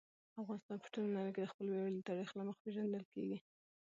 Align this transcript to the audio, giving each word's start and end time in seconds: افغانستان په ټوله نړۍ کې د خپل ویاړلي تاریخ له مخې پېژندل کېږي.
افغانستان 0.41 0.77
په 0.81 0.87
ټوله 0.93 1.09
نړۍ 1.17 1.31
کې 1.33 1.41
د 1.43 1.49
خپل 1.51 1.65
ویاړلي 1.69 2.01
تاریخ 2.09 2.29
له 2.35 2.43
مخې 2.47 2.61
پېژندل 2.65 3.03
کېږي. 3.13 3.37